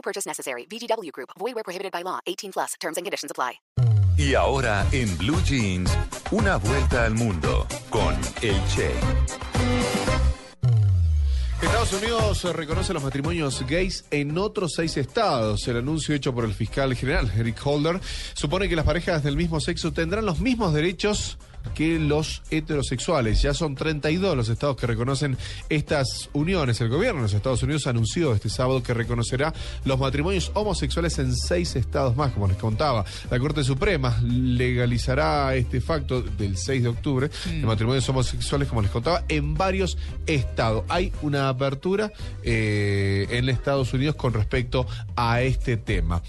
No 0.00 0.02
purchase 0.02 0.26
necessary. 0.26 0.64
VGW 0.64 1.12
Group. 1.12 1.30
Void 1.38 1.54
where 1.54 1.64
prohibited 1.64 1.92
by 1.92 2.02
law. 2.02 2.20
18 2.26 2.52
plus. 2.52 2.74
Terms 2.80 2.96
and 2.96 3.04
conditions 3.04 3.30
apply. 3.30 3.60
Y 4.16 4.34
ahora 4.34 4.86
en 4.92 5.16
Blue 5.18 5.40
Jeans, 5.44 5.90
una 6.30 6.56
vuelta 6.56 7.04
al 7.04 7.14
mundo 7.14 7.66
con 7.90 8.14
el 8.42 8.56
Che. 8.68 8.92
Estados 11.62 11.92
Unidos 11.92 12.44
reconoce 12.56 12.94
los 12.94 13.02
matrimonios 13.02 13.62
gays 13.66 14.04
en 14.10 14.38
otros 14.38 14.72
seis 14.74 14.96
estados. 14.96 15.68
El 15.68 15.76
anuncio 15.76 16.14
hecho 16.14 16.34
por 16.34 16.44
el 16.44 16.54
fiscal 16.54 16.94
general, 16.94 17.30
Eric 17.36 17.58
Holder, 17.64 18.00
supone 18.32 18.68
que 18.68 18.76
las 18.76 18.86
parejas 18.86 19.22
del 19.22 19.36
mismo 19.36 19.60
sexo 19.60 19.92
tendrán 19.92 20.24
los 20.24 20.40
mismos 20.40 20.72
derechos 20.72 21.36
que 21.74 21.98
los 21.98 22.42
heterosexuales. 22.50 23.42
Ya 23.42 23.54
son 23.54 23.74
32 23.74 24.36
los 24.36 24.48
estados 24.48 24.76
que 24.76 24.86
reconocen 24.86 25.36
estas 25.68 26.30
uniones. 26.32 26.80
El 26.80 26.88
gobierno 26.88 27.20
de 27.20 27.24
los 27.24 27.34
Estados 27.34 27.62
Unidos 27.62 27.86
anunció 27.86 28.34
este 28.34 28.48
sábado 28.48 28.82
que 28.82 28.94
reconocerá 28.94 29.52
los 29.84 29.98
matrimonios 29.98 30.50
homosexuales 30.54 31.18
en 31.18 31.34
seis 31.34 31.76
estados 31.76 32.16
más, 32.16 32.32
como 32.32 32.48
les 32.48 32.56
contaba. 32.56 33.04
La 33.30 33.38
Corte 33.38 33.64
Suprema 33.64 34.18
legalizará 34.22 35.54
este 35.54 35.80
facto 35.80 36.22
del 36.22 36.56
6 36.56 36.82
de 36.82 36.88
octubre 36.88 37.30
de 37.46 37.66
matrimonios 37.66 38.08
homosexuales, 38.08 38.68
como 38.68 38.82
les 38.82 38.90
contaba, 38.90 39.24
en 39.28 39.54
varios 39.54 39.96
estados. 40.26 40.84
Hay 40.88 41.12
una 41.22 41.48
apertura 41.48 42.12
eh, 42.42 43.26
en 43.30 43.48
Estados 43.48 43.92
Unidos 43.92 44.16
con 44.16 44.32
respecto 44.32 44.86
a 45.16 45.42
este 45.42 45.76
tema. 45.76 46.22